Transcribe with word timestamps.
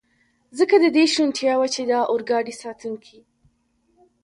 ځکه 0.57 0.75
د 0.83 0.85
دې 0.95 1.05
شونتیا 1.13 1.53
وه، 1.57 1.67
چې 1.75 1.81
د 1.89 1.91
اورګاډي 2.11 2.53
ساتونکي. 2.61 3.19